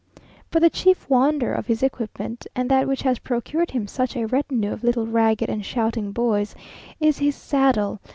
[0.49, 4.25] But the chief wonder of his equipment, and that which has procured him such a
[4.25, 6.55] retinue of little ragged and shouting boys,
[6.99, 7.99] is his saddle.